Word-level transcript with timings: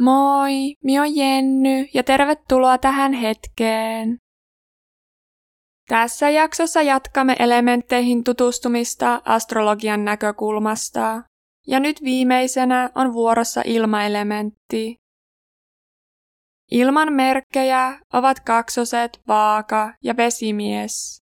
Moi, 0.00 0.74
mi 0.84 0.98
on 1.00 1.16
Jenny 1.16 1.88
ja 1.94 2.02
tervetuloa 2.02 2.78
tähän 2.78 3.12
hetkeen. 3.12 4.16
Tässä 5.88 6.30
jaksossa 6.30 6.82
jatkamme 6.82 7.36
elementteihin 7.38 8.24
tutustumista 8.24 9.22
astrologian 9.24 10.04
näkökulmasta. 10.04 11.22
Ja 11.66 11.80
nyt 11.80 12.02
viimeisenä 12.02 12.90
on 12.94 13.12
vuorossa 13.12 13.62
ilmaelementti. 13.64 14.96
Ilman 16.70 17.12
merkkejä 17.12 18.00
ovat 18.12 18.40
kaksoset, 18.40 19.20
vaaka 19.28 19.94
ja 20.04 20.16
vesimies. 20.16 21.22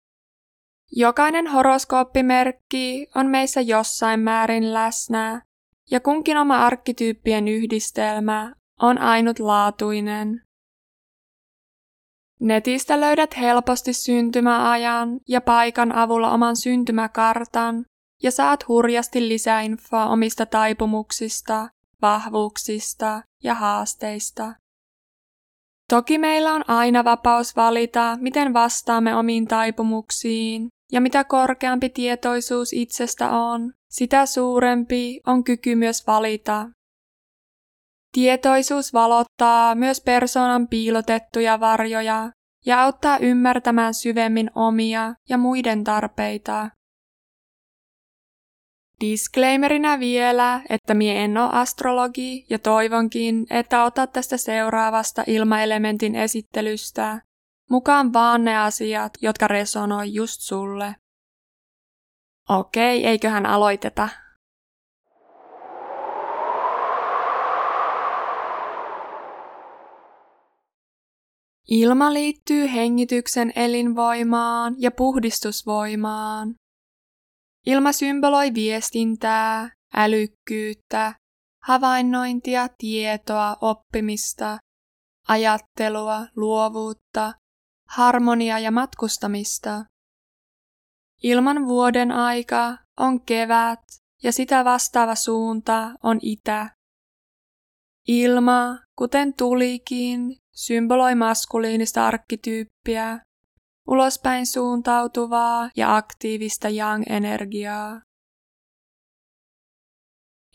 Jokainen 0.93 1.47
horoskooppimerkki 1.47 3.07
on 3.15 3.27
meissä 3.27 3.61
jossain 3.61 4.21
määrin 4.21 4.75
läsnä, 4.75 5.43
ja 5.91 6.01
kunkin 6.01 6.37
oma 6.37 6.67
arkkityyppien 6.67 7.49
yhdistelmä 7.49 8.55
on 8.81 8.99
ainutlaatuinen. 8.99 10.41
Netistä 12.41 13.01
löydät 13.01 13.37
helposti 13.37 13.93
syntymäajan 13.93 15.21
ja 15.29 15.41
paikan 15.41 15.93
avulla 15.93 16.31
oman 16.31 16.57
syntymäkartan 16.57 17.85
ja 18.23 18.31
saat 18.31 18.69
hurjasti 18.69 19.29
lisäinfoa 19.29 20.07
omista 20.07 20.47
taipumuksista, 20.47 21.69
vahvuuksista 22.03 23.23
ja 23.43 23.55
haasteista. 23.55 24.55
Toki 25.89 26.19
meillä 26.19 26.53
on 26.53 26.65
aina 26.69 27.05
vapaus 27.05 27.57
valita, 27.57 28.17
miten 28.21 28.55
vastaamme 28.55 29.17
omiin 29.17 29.49
taipumuksiin, 29.49 30.69
ja 30.93 31.01
mitä 31.01 31.25
korkeampi 31.25 31.89
tietoisuus 31.89 32.73
itsestä 32.73 33.31
on, 33.31 33.73
sitä 33.91 34.27
suurempi 34.27 35.21
on 35.27 35.45
kyky 35.45 35.75
myös 35.75 36.07
valita. 36.07 36.67
Tietoisuus 38.15 38.93
valottaa 38.93 39.75
myös 39.75 40.01
persoonan 40.01 40.69
piilotettuja 40.69 41.61
varjoja 41.61 42.31
ja 42.67 42.83
auttaa 42.83 43.19
ymmärtämään 43.19 43.95
syvemmin 43.95 44.51
omia 44.55 45.15
ja 45.29 45.39
muiden 45.39 45.85
tarpeita. 45.85 46.71
Disclaimerina 49.01 49.99
vielä, 49.99 50.61
että 50.69 50.95
mie 50.95 51.25
en 51.25 51.39
ole 51.39 51.51
astrologi 51.53 52.47
ja 52.51 52.59
toivonkin, 52.59 53.47
että 53.51 53.85
otat 53.85 54.13
tästä 54.13 54.37
seuraavasta 54.37 55.25
ilmaelementin 55.27 56.15
esittelystä 56.15 57.23
mukaan 57.71 58.13
vaan 58.13 58.45
ne 58.45 58.59
asiat, 58.59 59.13
jotka 59.23 59.49
resonoi 59.49 60.15
just 60.15 60.41
sulle. 60.41 60.97
Okei, 62.49 63.07
eiköhän 63.07 63.47
aloiteta. 63.47 64.09
Ilma 71.71 72.13
liittyy 72.13 72.73
hengityksen 72.73 73.53
elinvoimaan 73.57 74.75
ja 74.79 74.91
puhdistusvoimaan. 74.91 76.55
Ilma 77.67 77.93
symboloi 77.93 78.55
viestintää, 78.55 79.71
älykkyyttä, 79.95 81.15
havainnointia, 81.63 82.69
tietoa, 82.79 83.57
oppimista, 83.61 84.59
ajattelua, 85.29 86.27
luovuutta, 86.37 87.33
harmoniaa 87.89 88.59
ja 88.59 88.71
matkustamista. 88.71 89.85
Ilman 91.23 91.67
vuoden 91.67 92.13
aika 92.13 92.79
on 93.01 93.21
kevät 93.21 93.81
ja 94.23 94.33
sitä 94.33 94.65
vastaava 94.65 95.15
suunta 95.15 95.95
on 96.03 96.19
itä. 96.23 96.71
Ilma, 98.09 98.79
kuten 98.99 99.35
tulikin, 99.35 100.37
symboloi 100.55 101.15
maskuliinista 101.15 102.07
arkkityyppiä, 102.07 103.21
ulospäin 103.89 104.47
suuntautuvaa 104.47 105.71
ja 105.77 105.97
aktiivista 105.97 106.69
yang-energiaa. 106.69 108.01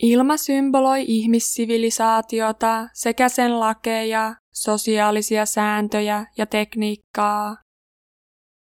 Ilma 0.01 0.38
symboloi 0.38 1.03
ihmissivilisaatiota 1.07 2.88
sekä 2.93 3.29
sen 3.29 3.59
lakeja, 3.59 4.35
sosiaalisia 4.53 5.45
sääntöjä 5.45 6.25
ja 6.38 6.45
tekniikkaa. 6.45 7.57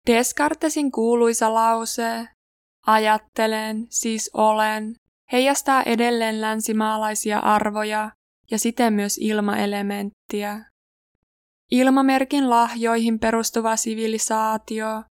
Descartesin 0.08 0.92
kuuluisa 0.92 1.54
lause, 1.54 2.28
ajattelen, 2.88 3.88
siis 3.90 4.30
olen, 4.34 4.96
heijastaa 5.32 5.84
edelleen 5.84 6.42
länsimaalaisia 6.42 7.40
arvoja 7.40 8.12
ja 8.52 8.60
siten 8.60 8.94
myös 8.94 9.18
ilmaelementtiä. 9.18 10.69
Ilmamerkin 11.72 12.50
lahjoihin 12.50 13.20
perustuva 13.20 13.76
sivilisaatio, 13.76 15.04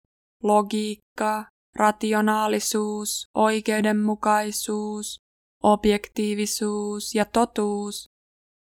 logiikka, 0.42 1.44
rationaalisuus, 1.76 3.28
oikeudenmukaisuus, 3.34 5.20
objektiivisuus 5.62 7.14
ja 7.14 7.24
totuus 7.24 8.10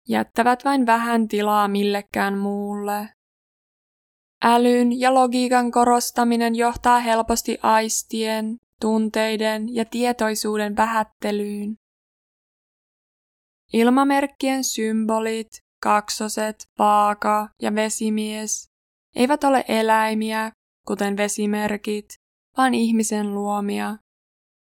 jättävät 0.10 0.66
vain 0.66 0.86
vähän 0.86 1.28
tilaa 1.28 1.68
millekään 1.68 2.38
muulle. 2.38 3.10
Älyn 4.44 5.00
ja 5.00 5.14
logiikan 5.14 5.72
korostaminen 5.72 6.56
johtaa 6.56 7.00
helposti 7.00 7.58
aistien, 7.64 8.58
tunteiden 8.82 9.76
ja 9.76 9.86
tietoisuuden 9.86 10.78
vähättelyyn. 10.78 11.76
Ilmamerkkien 13.74 14.64
symbolit, 14.64 15.48
kaksoset, 15.86 16.56
vaaka 16.80 17.50
ja 17.62 17.76
vesimies 17.76 18.70
eivät 19.16 19.44
ole 19.44 19.66
eläimiä, 19.68 20.52
kuten 20.88 21.18
vesimerkit, 21.18 22.06
vaan 22.58 22.74
ihmisen 22.74 23.34
luomia. 23.34 23.98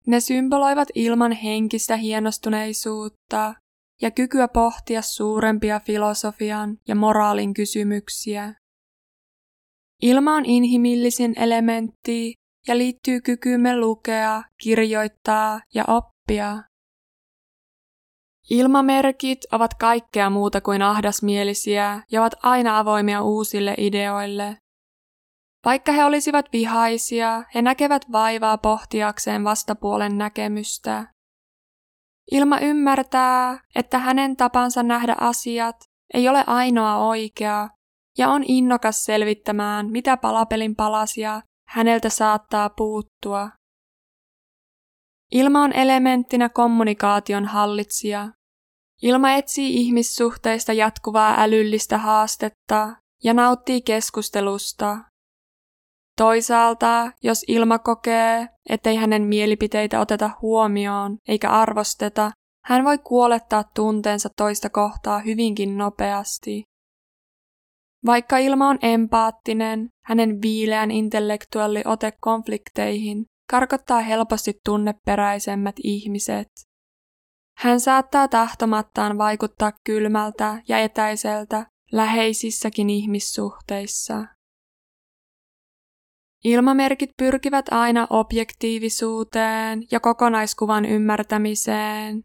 Ne 0.07 0.19
symboloivat 0.19 0.87
ilman 0.95 1.31
henkistä 1.31 1.97
hienostuneisuutta 1.97 3.53
ja 4.01 4.11
kykyä 4.11 4.47
pohtia 4.47 5.01
suurempia 5.01 5.79
filosofian 5.79 6.77
ja 6.87 6.95
moraalin 6.95 7.53
kysymyksiä. 7.53 8.53
Ilma 10.01 10.33
on 10.33 10.45
inhimillisin 10.45 11.33
elementti 11.39 12.33
ja 12.67 12.77
liittyy 12.77 13.21
kykyymme 13.21 13.79
lukea, 13.79 14.43
kirjoittaa 14.63 15.61
ja 15.73 15.83
oppia. 15.87 16.63
Ilmamerkit 18.49 19.39
ovat 19.51 19.73
kaikkea 19.73 20.29
muuta 20.29 20.61
kuin 20.61 20.81
ahdasmielisiä 20.81 22.03
ja 22.11 22.21
ovat 22.21 22.33
aina 22.43 22.79
avoimia 22.79 23.21
uusille 23.21 23.75
ideoille. 23.77 24.57
Vaikka 25.65 25.91
he 25.91 26.05
olisivat 26.05 26.45
vihaisia, 26.53 27.43
he 27.55 27.61
näkevät 27.61 28.11
vaivaa 28.11 28.57
pohtiakseen 28.57 29.43
vastapuolen 29.43 30.17
näkemystä. 30.17 31.07
Ilma 32.31 32.59
ymmärtää, 32.59 33.59
että 33.75 33.99
hänen 33.99 34.35
tapansa 34.35 34.83
nähdä 34.83 35.15
asiat 35.19 35.75
ei 36.13 36.29
ole 36.29 36.43
ainoa 36.47 36.97
oikea, 36.97 37.69
ja 38.17 38.29
on 38.29 38.43
innokas 38.47 39.03
selvittämään, 39.03 39.91
mitä 39.91 40.17
palapelin 40.17 40.75
palasia 40.75 41.41
häneltä 41.67 42.09
saattaa 42.09 42.69
puuttua. 42.69 43.49
Ilma 45.31 45.61
on 45.61 45.73
elementtinä 45.73 46.49
kommunikaation 46.49 47.45
hallitsija. 47.45 48.29
Ilma 49.01 49.31
etsii 49.33 49.75
ihmissuhteista 49.75 50.73
jatkuvaa 50.73 51.35
älyllistä 51.41 51.97
haastetta 51.97 52.95
ja 53.23 53.33
nauttii 53.33 53.81
keskustelusta. 53.81 54.97
Toisaalta, 56.17 57.11
jos 57.23 57.45
Ilma 57.47 57.79
kokee, 57.79 58.47
ettei 58.69 58.95
hänen 58.95 59.23
mielipiteitä 59.23 59.99
oteta 59.99 60.29
huomioon 60.41 61.17
eikä 61.27 61.49
arvosteta, 61.49 62.31
hän 62.65 62.83
voi 62.83 62.97
kuolettaa 62.97 63.63
tunteensa 63.75 64.29
toista 64.37 64.69
kohtaa 64.69 65.19
hyvinkin 65.19 65.77
nopeasti. 65.77 66.63
Vaikka 68.05 68.37
Ilma 68.37 68.69
on 68.69 68.79
empaattinen, 68.81 69.87
hänen 70.05 70.41
viileän 70.41 70.91
intellektuelli 70.91 71.81
ote 71.85 72.13
konflikteihin 72.21 73.25
karkottaa 73.49 73.99
helposti 73.99 74.53
tunneperäisemmät 74.65 75.75
ihmiset. 75.83 76.47
Hän 77.57 77.79
saattaa 77.79 78.27
tahtomattaan 78.27 79.17
vaikuttaa 79.17 79.71
kylmältä 79.83 80.61
ja 80.67 80.79
etäiseltä 80.79 81.65
läheisissäkin 81.91 82.89
ihmissuhteissa. 82.89 84.25
Ilmamerkit 86.43 87.09
pyrkivät 87.17 87.65
aina 87.71 88.07
objektiivisuuteen 88.09 89.83
ja 89.91 89.99
kokonaiskuvan 89.99 90.85
ymmärtämiseen. 90.85 92.23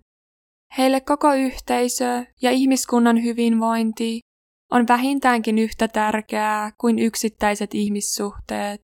Heille 0.78 1.00
koko 1.00 1.32
yhteisö 1.32 2.24
ja 2.42 2.50
ihmiskunnan 2.50 3.22
hyvinvointi 3.22 4.20
on 4.70 4.88
vähintäänkin 4.88 5.58
yhtä 5.58 5.88
tärkeää 5.88 6.72
kuin 6.80 6.98
yksittäiset 6.98 7.74
ihmissuhteet. 7.74 8.82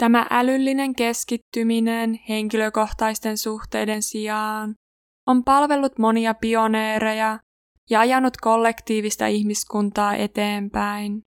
Tämä 0.00 0.26
älyllinen 0.30 0.94
keskittyminen 0.94 2.20
henkilökohtaisten 2.28 3.38
suhteiden 3.38 4.02
sijaan 4.02 4.74
on 5.26 5.44
palvellut 5.44 5.98
monia 5.98 6.34
pioneereja 6.34 7.38
ja 7.90 8.00
ajanut 8.00 8.36
kollektiivista 8.36 9.26
ihmiskuntaa 9.26 10.14
eteenpäin. 10.14 11.22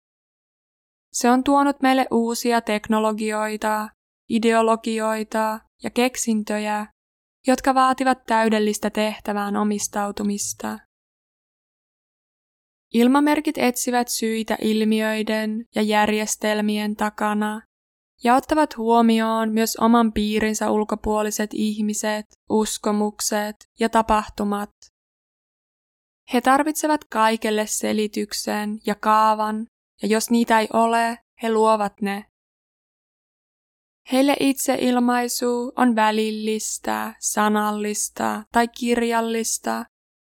Se 1.13 1.31
on 1.31 1.45
tuonut 1.45 1.83
meille 1.83 2.07
uusia 2.11 2.61
teknologioita, 2.61 3.89
ideologioita 4.31 5.61
ja 5.83 5.91
keksintöjä, 5.91 6.87
jotka 7.47 7.75
vaativat 7.75 8.19
täydellistä 8.27 8.91
tehtävään 8.91 9.57
omistautumista. 9.57 10.79
Ilmamerkit 12.95 13.59
etsivät 13.59 14.09
syitä 14.09 14.57
ilmiöiden 14.61 15.65
ja 15.75 15.83
järjestelmien 15.83 16.97
takana 16.97 17.61
ja 18.25 18.35
ottavat 18.35 18.77
huomioon 18.77 19.53
myös 19.53 19.77
oman 19.77 20.13
piirinsä 20.13 20.71
ulkopuoliset 20.71 21.51
ihmiset, 21.55 22.27
uskomukset 22.51 23.57
ja 23.81 23.89
tapahtumat. 23.89 24.71
He 26.33 26.41
tarvitsevat 26.41 27.01
kaikelle 27.05 27.67
selityksen 27.67 28.79
ja 28.87 28.95
kaavan, 28.95 29.67
ja 30.03 30.09
jos 30.09 30.31
niitä 30.31 30.61
ei 30.61 30.69
ole, 30.73 31.19
he 31.43 31.53
luovat 31.53 32.01
ne. 32.01 32.25
Heille 34.13 34.37
itseilmaisu 34.41 35.73
on 35.77 35.97
välillistä, 35.97 37.15
sanallista 37.21 38.43
tai 38.53 38.69
kirjallista 38.69 39.85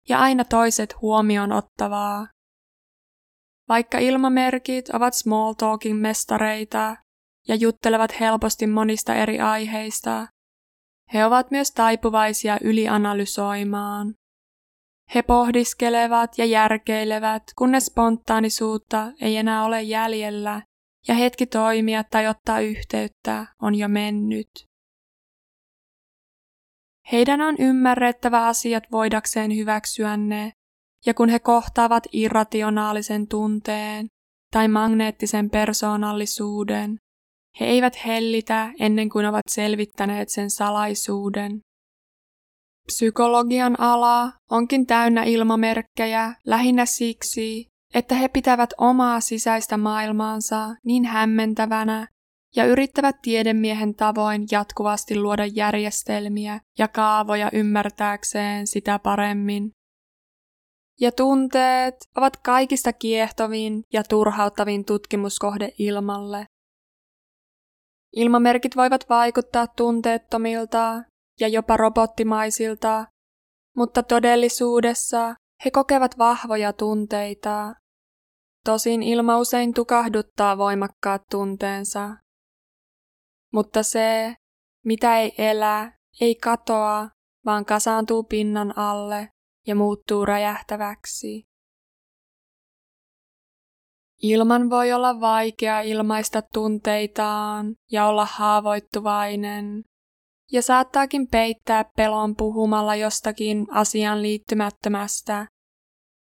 ja 0.08 0.18
aina 0.18 0.44
toiset 0.44 0.94
huomioon 1.00 1.52
ottavaa. 1.52 2.26
Vaikka 3.68 3.98
ilmamerkit 3.98 4.88
ovat 4.88 5.14
small 5.14 5.52
talking 5.52 6.00
mestareita 6.00 6.96
ja 7.48 7.54
juttelevat 7.54 8.20
helposti 8.20 8.66
monista 8.66 9.14
eri 9.14 9.40
aiheista, 9.40 10.26
he 11.14 11.24
ovat 11.24 11.50
myös 11.50 11.70
taipuvaisia 11.70 12.58
ylianalysoimaan. 12.64 14.14
He 15.14 15.22
pohdiskelevat 15.22 16.38
ja 16.38 16.44
järkeilevät, 16.44 17.42
kunnes 17.58 17.86
spontaanisuutta 17.86 19.12
ei 19.20 19.36
enää 19.36 19.64
ole 19.64 19.82
jäljellä 19.82 20.62
ja 21.08 21.14
hetki 21.14 21.46
toimia 21.46 22.04
tai 22.04 22.26
ottaa 22.26 22.60
yhteyttä 22.60 23.46
on 23.62 23.74
jo 23.74 23.88
mennyt. 23.88 24.48
Heidän 27.12 27.40
on 27.40 27.56
ymmärrettävä 27.58 28.46
asiat 28.46 28.84
voidakseen 28.92 29.56
hyväksyä 29.56 30.16
ne, 30.16 30.52
ja 31.06 31.14
kun 31.14 31.28
he 31.28 31.38
kohtaavat 31.38 32.04
irrationaalisen 32.12 33.28
tunteen 33.28 34.06
tai 34.52 34.68
magneettisen 34.68 35.50
persoonallisuuden, 35.50 36.98
he 37.60 37.66
eivät 37.66 38.06
hellitä 38.06 38.72
ennen 38.80 39.08
kuin 39.08 39.26
ovat 39.26 39.42
selvittäneet 39.50 40.28
sen 40.28 40.50
salaisuuden. 40.50 41.60
Psykologian 42.86 43.80
ala 43.80 44.32
onkin 44.50 44.86
täynnä 44.86 45.22
ilmamerkkejä 45.22 46.34
lähinnä 46.46 46.86
siksi, 46.86 47.66
että 47.94 48.14
he 48.14 48.28
pitävät 48.28 48.70
omaa 48.78 49.20
sisäistä 49.20 49.76
maailmaansa 49.76 50.68
niin 50.84 51.04
hämmentävänä 51.04 52.08
ja 52.56 52.64
yrittävät 52.64 53.16
tiedemiehen 53.22 53.94
tavoin 53.94 54.46
jatkuvasti 54.50 55.20
luoda 55.20 55.46
järjestelmiä 55.46 56.60
ja 56.78 56.88
kaavoja 56.88 57.50
ymmärtääkseen 57.52 58.66
sitä 58.66 58.98
paremmin. 58.98 59.70
Ja 61.00 61.12
tunteet 61.12 61.94
ovat 62.16 62.36
kaikista 62.36 62.92
kiehtovin 62.92 63.82
ja 63.92 64.04
turhauttavin 64.04 64.84
tutkimuskohde 64.84 65.72
ilmalle. 65.78 66.46
Ilmamerkit 68.12 68.76
voivat 68.76 69.08
vaikuttaa 69.08 69.66
tunteettomilta 69.66 71.02
ja 71.40 71.48
jopa 71.48 71.76
robottimaisilta, 71.76 73.06
mutta 73.76 74.02
todellisuudessa 74.02 75.34
he 75.64 75.70
kokevat 75.70 76.18
vahvoja 76.18 76.72
tunteita 76.72 77.74
Tosin 78.64 79.02
ilma 79.02 79.38
usein 79.38 79.74
tukahduttaa 79.74 80.58
voimakkaat 80.58 81.22
tunteensa. 81.30 82.16
Mutta 83.52 83.82
se, 83.82 84.34
mitä 84.84 85.18
ei 85.18 85.34
elä, 85.38 85.92
ei 86.20 86.34
katoa, 86.34 87.08
vaan 87.44 87.64
kasaantuu 87.64 88.22
pinnan 88.22 88.78
alle 88.78 89.28
ja 89.66 89.74
muuttuu 89.74 90.24
räjähtäväksi. 90.24 91.44
Ilman 94.22 94.70
voi 94.70 94.92
olla 94.92 95.20
vaikea 95.20 95.80
ilmaista 95.80 96.42
tunteitaan 96.42 97.74
ja 97.90 98.06
olla 98.06 98.26
haavoittuvainen, 98.30 99.82
ja 100.52 100.62
saattaakin 100.62 101.28
peittää 101.28 101.84
pelon 101.96 102.36
puhumalla 102.36 102.96
jostakin 102.96 103.66
asian 103.70 104.22
liittymättömästä 104.22 105.46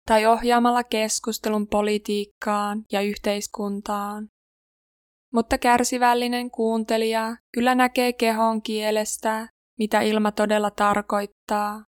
tai 0.05 0.25
ohjaamalla 0.25 0.83
keskustelun 0.83 1.67
politiikkaan 1.67 2.83
ja 2.91 3.01
yhteiskuntaan. 3.01 4.27
Mutta 5.33 5.57
kärsivällinen 5.57 6.51
kuuntelija 6.51 7.35
kyllä 7.53 7.75
näkee 7.75 8.13
kehon 8.13 8.61
kielestä, 8.61 9.47
mitä 9.79 10.01
ilma 10.01 10.31
todella 10.31 10.71
tarkoittaa. 10.71 11.88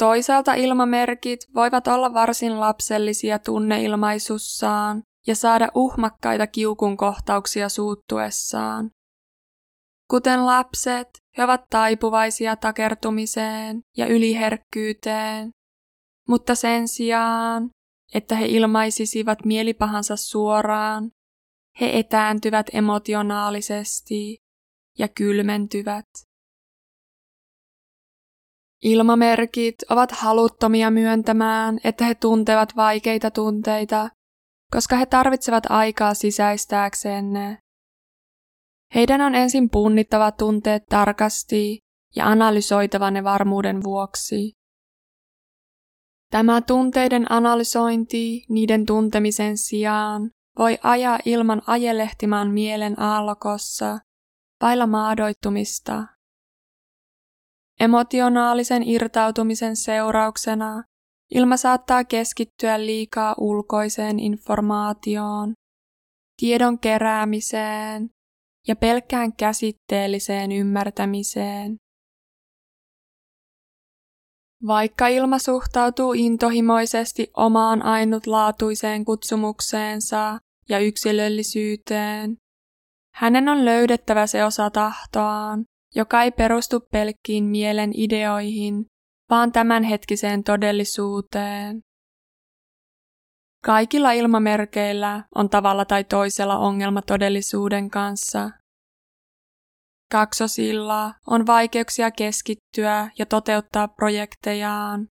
Toisaalta 0.00 0.54
ilmamerkit 0.54 1.40
voivat 1.54 1.88
olla 1.88 2.14
varsin 2.14 2.60
lapsellisia 2.60 3.38
tunneilmaisussaan 3.38 5.02
ja 5.26 5.34
saada 5.34 5.68
uhmakkaita 5.74 6.46
kiukun 6.46 6.96
kohtauksia 6.96 7.68
suuttuessaan. 7.68 8.90
Kuten 10.10 10.46
lapset, 10.46 11.08
he 11.38 11.44
ovat 11.44 11.60
taipuvaisia 11.70 12.56
takertumiseen 12.56 13.80
ja 13.96 14.06
yliherkkyyteen 14.06 15.50
mutta 16.30 16.54
sen 16.54 16.88
sijaan, 16.88 17.70
että 18.14 18.34
he 18.36 18.46
ilmaisisivat 18.46 19.44
mielipahansa 19.44 20.16
suoraan, 20.16 21.10
he 21.80 21.98
etääntyvät 21.98 22.66
emotionaalisesti 22.72 24.36
ja 24.98 25.08
kylmentyvät. 25.08 26.06
Ilmamerkit 28.82 29.74
ovat 29.90 30.12
haluttomia 30.12 30.90
myöntämään, 30.90 31.80
että 31.84 32.04
he 32.04 32.14
tuntevat 32.14 32.76
vaikeita 32.76 33.30
tunteita, 33.30 34.08
koska 34.72 34.96
he 34.96 35.06
tarvitsevat 35.06 35.64
aikaa 35.68 36.14
sisäistääkseen 36.14 37.32
ne. 37.32 37.58
Heidän 38.94 39.20
on 39.20 39.34
ensin 39.34 39.70
punnittava 39.70 40.32
tunteet 40.32 40.86
tarkasti 40.88 41.78
ja 42.16 42.26
analysoitava 42.26 43.10
ne 43.10 43.24
varmuuden 43.24 43.84
vuoksi. 43.84 44.52
Tämä 46.30 46.60
tunteiden 46.60 47.32
analysointi 47.32 48.44
niiden 48.48 48.86
tuntemisen 48.86 49.58
sijaan 49.58 50.30
voi 50.58 50.78
ajaa 50.82 51.18
ilman 51.24 51.62
ajelehtimaan 51.66 52.50
mielen 52.50 53.00
aallokossa, 53.00 53.98
vailla 54.62 54.86
maadoittumista. 54.86 56.06
Emotionaalisen 57.80 58.82
irtautumisen 58.88 59.76
seurauksena 59.76 60.82
ilma 61.34 61.56
saattaa 61.56 62.04
keskittyä 62.04 62.80
liikaa 62.86 63.34
ulkoiseen 63.38 64.18
informaatioon, 64.18 65.52
tiedon 66.40 66.78
keräämiseen 66.78 68.10
ja 68.68 68.76
pelkkään 68.76 69.32
käsitteelliseen 69.36 70.52
ymmärtämiseen. 70.52 71.76
Vaikka 74.66 75.08
ilma 75.08 75.38
suhtautuu 75.38 76.12
intohimoisesti 76.12 77.30
omaan 77.36 77.82
ainutlaatuiseen 77.82 79.04
kutsumukseensa 79.04 80.38
ja 80.68 80.78
yksilöllisyyteen, 80.78 82.36
hänen 83.14 83.48
on 83.48 83.64
löydettävä 83.64 84.26
se 84.26 84.44
osa 84.44 84.70
tahtoaan, 84.70 85.64
joka 85.94 86.22
ei 86.22 86.30
perustu 86.30 86.80
pelkkiin 86.92 87.44
mielen 87.44 87.90
ideoihin, 87.94 88.86
vaan 89.30 89.52
tämänhetkiseen 89.52 90.44
todellisuuteen. 90.44 91.80
Kaikilla 93.64 94.12
ilmamerkeillä 94.12 95.24
on 95.34 95.50
tavalla 95.50 95.84
tai 95.84 96.04
toisella 96.04 96.58
ongelma 96.58 97.02
todellisuuden 97.02 97.90
kanssa. 97.90 98.50
Kaksosilla 100.10 101.14
on 101.26 101.46
vaikeuksia 101.46 102.10
keskittyä 102.10 103.10
ja 103.18 103.26
toteuttaa 103.26 103.88
projektejaan. 103.88 105.06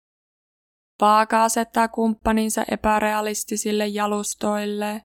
Vaaka 1.00 1.44
asettaa 1.44 1.88
kumppaninsa 1.88 2.64
epärealistisille 2.70 3.86
jalustoille, 3.86 5.00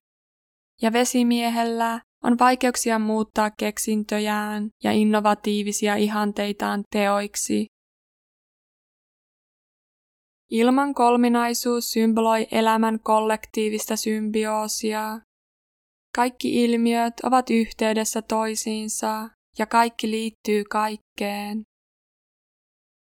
ja 0.82 0.92
vesimiehellä 0.92 2.00
on 2.24 2.38
vaikeuksia 2.38 2.98
muuttaa 2.98 3.50
keksintöjään 3.50 4.68
ja 4.84 4.92
innovatiivisia 4.92 5.96
ihanteitaan 5.96 6.82
teoiksi. 6.90 7.66
Ilman 10.50 10.94
kolminaisuus 10.94 11.90
symboloi 11.90 12.46
elämän 12.50 13.00
kollektiivista 13.00 13.96
symbioosia. 13.96 15.20
Kaikki 16.14 16.64
ilmiöt 16.64 17.14
ovat 17.22 17.50
yhteydessä 17.50 18.22
toisiinsa 18.22 19.28
ja 19.58 19.66
kaikki 19.66 20.10
liittyy 20.10 20.64
kaikkeen. 20.70 21.62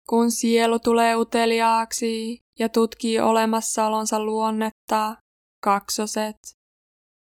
Kun 0.08 0.30
sielu 0.30 0.78
tulee 0.78 1.16
uteliaaksi 1.16 2.38
ja 2.58 2.68
tutkii 2.68 3.20
olemassaolonsa 3.20 4.24
luonnetta, 4.24 5.16
kaksoset. 5.62 6.36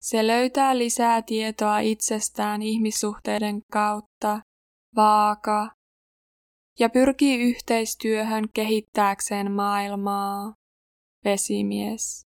Se 0.03 0.27
löytää 0.27 0.79
lisää 0.79 1.23
tietoa 1.23 1.79
itsestään 1.79 2.63
ihmissuhteiden 2.63 3.63
kautta, 3.73 4.41
vaaka, 4.97 5.71
ja 6.79 6.91
pyrkii 6.91 7.51
yhteistyöhön 7.51 8.45
kehittääkseen 8.55 9.53
maailmaa, 9.53 10.55
vesimies. 11.25 12.27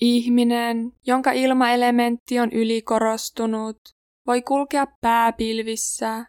Ihminen, 0.00 0.92
jonka 1.06 1.32
ilmaelementti 1.32 2.40
on 2.40 2.52
ylikorostunut, 2.52 3.78
voi 4.26 4.42
kulkea 4.42 4.86
pääpilvissä 5.00 6.26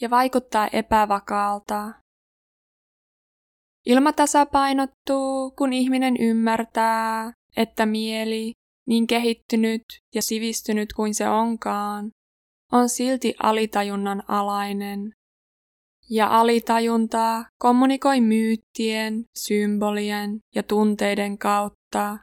ja 0.00 0.10
vaikuttaa 0.10 0.68
epävakaalta. 0.72 1.92
Ilma 3.86 4.12
tasapainottuu, 4.12 5.50
kun 5.50 5.72
ihminen 5.72 6.16
ymmärtää, 6.20 7.32
että 7.56 7.86
mieli, 7.86 8.52
niin 8.86 9.06
kehittynyt 9.06 9.82
ja 10.14 10.22
sivistynyt 10.22 10.92
kuin 10.92 11.14
se 11.14 11.28
onkaan, 11.28 12.10
on 12.72 12.88
silti 12.88 13.34
alitajunnan 13.42 14.22
alainen. 14.28 15.12
Ja 16.10 16.40
alitajunta 16.40 17.44
kommunikoi 17.58 18.20
myyttien, 18.20 19.24
symbolien 19.38 20.38
ja 20.54 20.62
tunteiden 20.62 21.38
kautta. 21.38 22.18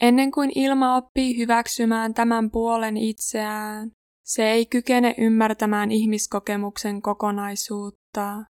Ennen 0.00 0.30
kuin 0.30 0.52
ilma 0.54 0.96
oppii 0.96 1.38
hyväksymään 1.38 2.14
tämän 2.14 2.50
puolen 2.50 2.96
itseään, 2.96 3.90
se 4.24 4.50
ei 4.50 4.66
kykene 4.66 5.14
ymmärtämään 5.18 5.90
ihmiskokemuksen 5.90 7.02
kokonaisuutta. 7.02 8.44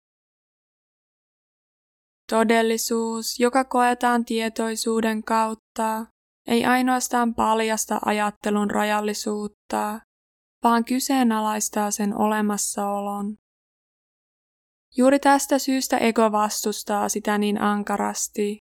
Todellisuus, 2.30 3.40
joka 3.40 3.64
koetaan 3.64 4.24
tietoisuuden 4.24 5.24
kautta, 5.24 6.06
ei 6.46 6.64
ainoastaan 6.64 7.34
paljasta 7.34 8.00
ajattelun 8.04 8.70
rajallisuutta, 8.70 10.00
vaan 10.62 10.84
kyseenalaistaa 10.84 11.90
sen 11.90 12.18
olemassaolon. 12.20 13.36
Juuri 14.96 15.18
tästä 15.18 15.58
syystä 15.58 15.98
ego 15.98 16.32
vastustaa 16.32 17.08
sitä 17.08 17.38
niin 17.38 17.60
ankarasti. 17.60 18.58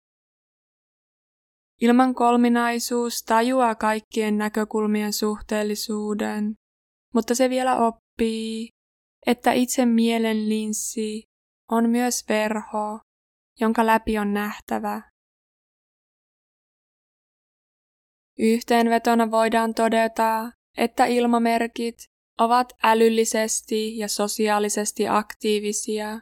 Ilman 1.80 2.14
kolminaisuus 2.14 3.22
tajuaa 3.22 3.74
kaikkien 3.74 4.38
näkökulmien 4.38 5.12
suhteellisuuden, 5.12 6.54
mutta 7.14 7.34
se 7.34 7.50
vielä 7.50 7.76
oppii, 7.76 8.68
että 9.26 9.52
itse 9.52 9.86
mielen 9.86 10.48
linssi 10.48 11.22
on 11.72 11.90
myös 11.90 12.24
verho, 12.28 13.00
jonka 13.60 13.86
läpi 13.86 14.18
on 14.18 14.34
nähtävä. 14.34 15.02
Yhteenvetona 18.38 19.30
voidaan 19.30 19.74
todeta, 19.74 20.50
että 20.76 21.04
ilmamerkit 21.04 21.96
ovat 22.40 22.72
älyllisesti 22.82 23.98
ja 23.98 24.08
sosiaalisesti 24.08 25.08
aktiivisia. 25.08 26.20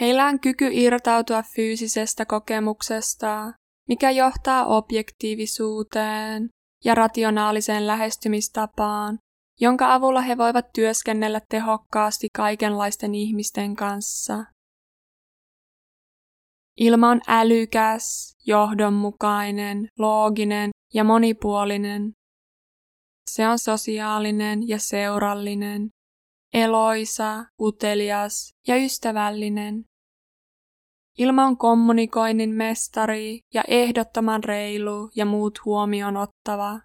Heillä 0.00 0.26
on 0.26 0.40
kyky 0.40 0.68
irtautua 0.72 1.42
fyysisestä 1.42 2.26
kokemuksesta, 2.26 3.52
mikä 3.88 4.10
johtaa 4.10 4.66
objektiivisuuteen 4.66 6.48
ja 6.84 6.94
rationaaliseen 6.94 7.86
lähestymistapaan, 7.86 9.18
jonka 9.60 9.94
avulla 9.94 10.20
he 10.20 10.38
voivat 10.38 10.72
työskennellä 10.74 11.40
tehokkaasti 11.48 12.28
kaikenlaisten 12.36 13.14
ihmisten 13.14 13.76
kanssa. 13.76 14.44
Ilma 16.80 17.10
on 17.10 17.20
älykäs, 17.28 18.36
johdonmukainen, 18.46 19.88
looginen 19.98 20.70
ja 20.94 21.04
monipuolinen. 21.04 22.12
Se 23.30 23.48
on 23.48 23.58
sosiaalinen 23.58 24.68
ja 24.68 24.78
seurallinen, 24.78 25.90
eloisa, 26.54 27.44
utelias 27.60 28.50
ja 28.68 28.76
ystävällinen. 28.76 29.84
Ilma 31.18 31.44
on 31.44 31.58
kommunikoinnin 31.58 32.50
mestari 32.50 33.40
ja 33.54 33.62
ehdottoman 33.68 34.44
reilu 34.44 35.10
ja 35.16 35.26
muut 35.26 35.64
huomioon 35.64 36.16
ottava. 36.16 36.80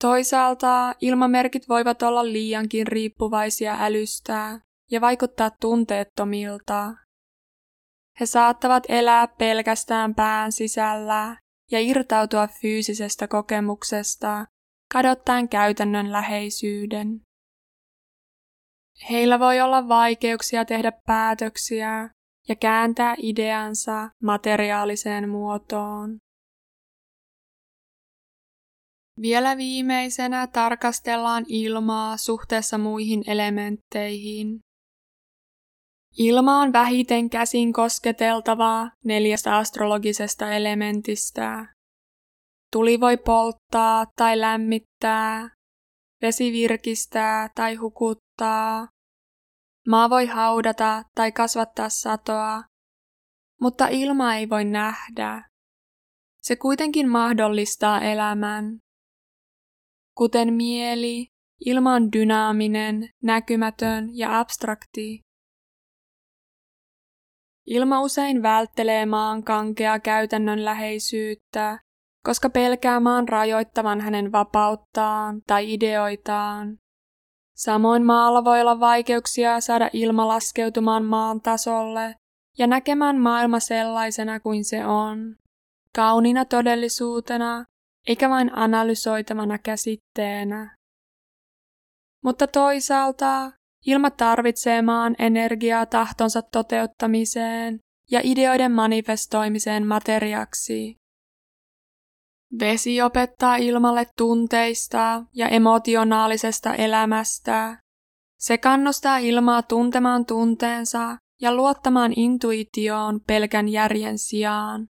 Toisaalta 0.00 0.94
ilmamerkit 1.00 1.68
voivat 1.68 2.02
olla 2.02 2.24
liiankin 2.24 2.86
riippuvaisia 2.86 3.76
älystää 3.80 4.60
ja 4.90 5.00
vaikuttaa 5.00 5.50
tunteettomilta. 5.60 6.94
He 8.20 8.26
saattavat 8.26 8.84
elää 8.88 9.26
pelkästään 9.26 10.14
pään 10.14 10.52
sisällä 10.52 11.36
ja 11.70 11.80
irtautua 11.80 12.46
fyysisestä 12.46 13.28
kokemuksesta, 13.28 14.44
kadottaen 14.92 15.48
käytännön 15.48 16.12
läheisyyden. 16.12 17.20
Heillä 19.10 19.38
voi 19.38 19.60
olla 19.60 19.88
vaikeuksia 19.88 20.64
tehdä 20.64 20.92
päätöksiä 21.06 22.10
ja 22.48 22.56
kääntää 22.56 23.14
ideansa 23.18 24.10
materiaaliseen 24.22 25.28
muotoon. 25.28 26.18
Vielä 29.20 29.56
viimeisenä 29.56 30.46
tarkastellaan 30.46 31.44
ilmaa 31.48 32.16
suhteessa 32.16 32.78
muihin 32.78 33.24
elementteihin. 33.26 34.60
Ilma 36.18 36.60
on 36.60 36.72
vähiten 36.72 37.30
käsin 37.30 37.72
kosketeltavaa 37.72 38.90
neljästä 39.04 39.56
astrologisesta 39.56 40.52
elementistä. 40.52 41.74
Tuli 42.72 43.00
voi 43.00 43.16
polttaa 43.16 44.06
tai 44.16 44.40
lämmittää, 44.40 45.48
vesi 46.22 46.52
virkistää 46.52 47.48
tai 47.54 47.74
hukuttaa, 47.74 48.88
maa 49.88 50.10
voi 50.10 50.26
haudata 50.26 51.02
tai 51.14 51.32
kasvattaa 51.32 51.88
satoa, 51.88 52.62
mutta 53.60 53.88
ilma 53.88 54.34
ei 54.34 54.48
voi 54.48 54.64
nähdä. 54.64 55.48
Se 56.42 56.56
kuitenkin 56.56 57.08
mahdollistaa 57.08 58.00
elämän. 58.00 58.78
Kuten 60.16 60.54
mieli, 60.54 61.26
ilma 61.66 61.94
on 61.94 62.12
dynaaminen, 62.12 63.08
näkymätön 63.22 64.08
ja 64.12 64.40
abstrakti. 64.40 65.20
Ilma 67.70 68.00
usein 68.00 68.42
välttelee 68.42 69.06
maan 69.06 69.44
kankea 69.44 69.98
käytännön 69.98 70.64
läheisyyttä, 70.64 71.78
koska 72.24 72.50
pelkää 72.50 73.00
maan 73.00 73.28
rajoittavan 73.28 74.00
hänen 74.00 74.32
vapauttaan 74.32 75.42
tai 75.46 75.72
ideoitaan. 75.72 76.78
Samoin 77.56 78.06
maalla 78.06 78.44
voi 78.44 78.60
olla 78.60 78.80
vaikeuksia 78.80 79.60
saada 79.60 79.90
ilma 79.92 80.28
laskeutumaan 80.28 81.04
maan 81.04 81.40
tasolle 81.40 82.14
ja 82.58 82.66
näkemään 82.66 83.18
maailma 83.18 83.60
sellaisena 83.60 84.40
kuin 84.40 84.64
se 84.64 84.86
on, 84.86 85.36
kauniina 85.94 86.44
todellisuutena, 86.44 87.64
eikä 88.06 88.30
vain 88.30 88.58
analysoitavana 88.58 89.58
käsitteenä. 89.58 90.76
Mutta 92.24 92.46
toisaalta 92.46 93.52
Ilma 93.86 94.10
tarvitsee 94.10 94.82
maan 94.82 95.14
energiaa 95.18 95.86
tahtonsa 95.86 96.42
toteuttamiseen 96.42 97.78
ja 98.10 98.20
ideoiden 98.24 98.72
manifestoimiseen 98.72 99.86
materiaksi. 99.86 100.96
Vesi 102.60 103.02
opettaa 103.02 103.56
ilmalle 103.56 104.06
tunteista 104.16 105.24
ja 105.34 105.48
emotionaalisesta 105.48 106.74
elämästä. 106.74 107.78
Se 108.38 108.58
kannustaa 108.58 109.18
ilmaa 109.18 109.62
tuntemaan 109.62 110.26
tunteensa 110.26 111.16
ja 111.40 111.54
luottamaan 111.54 112.12
intuitioon 112.16 113.20
pelkän 113.26 113.68
järjen 113.68 114.18
sijaan. 114.18 114.86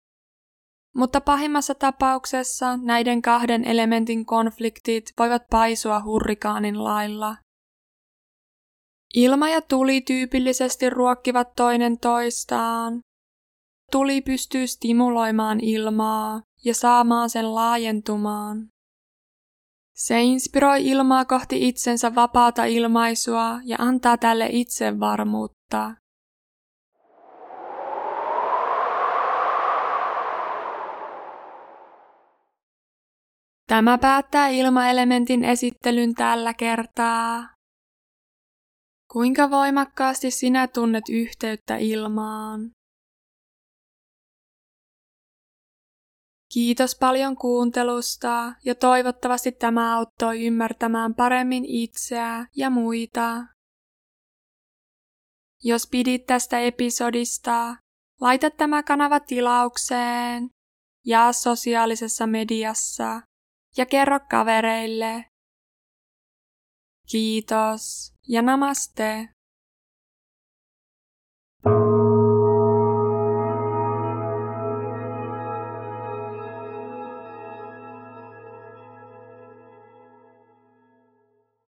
Mutta 0.96 1.22
pahimmassa 1.22 1.75
tapauksessa 1.75 2.77
näiden 2.77 3.22
kahden 3.22 3.65
elementin 3.65 4.25
konfliktit 4.25 5.06
voivat 5.20 5.44
paisua 5.50 6.01
hurrikaanin 6.04 6.84
lailla. 6.84 7.36
Ilma 9.15 9.50
ja 9.50 9.62
tuli 9.62 10.01
tyypillisesti 10.01 10.89
ruokkivat 10.89 11.55
toinen 11.55 12.00
toistaan. 12.00 13.00
Tuli 13.91 14.22
pystyy 14.22 14.67
stimuloimaan 14.67 15.60
ilmaa 15.60 16.41
ja 16.65 16.74
saamaan 16.74 17.29
sen 17.29 17.55
laajentumaan. 17.55 18.67
Se 19.95 20.22
inspiroi 20.22 20.88
ilmaa 20.88 21.25
kohti 21.25 21.67
itsensä 21.67 22.15
vapaata 22.15 22.65
ilmaisua 22.65 23.60
ja 23.63 23.77
antaa 23.79 24.17
tälle 24.17 24.48
itsevarmuutta. 24.51 25.91
Tämä 33.67 33.98
päättää 33.98 34.48
ilmaelementin 34.48 35.43
esittelyn 35.43 36.13
tällä 36.13 36.53
kertaa. 36.53 37.55
Kuinka 39.15 39.50
voimakkaasti 39.50 40.31
sinä 40.31 40.67
tunnet 40.67 41.03
yhteyttä 41.10 41.77
ilmaan? 41.77 42.72
Kiitos 46.53 46.98
paljon 47.00 47.36
kuuntelusta 47.36 48.53
ja 48.65 48.75
toivottavasti 48.75 49.51
tämä 49.51 49.98
auttoi 49.98 50.45
ymmärtämään 50.45 51.15
paremmin 51.15 51.65
itseä 51.65 52.45
ja 52.55 52.69
muita. 52.69 53.45
Jos 55.63 55.88
pidit 55.91 56.25
tästä 56.25 56.60
episodista, 56.60 57.75
laita 58.22 58.50
tämä 58.50 58.84
kanava 58.84 59.19
tilaukseen, 59.19 60.50
jaa 61.05 61.34
sosiaalisessa 61.34 62.27
mediassa 62.27 63.22
ja 63.77 63.86
kerro 63.86 64.19
kavereille. 64.29 65.25
Kiitos 67.12 68.14
ja 68.27 68.41
namaste. 68.41 69.35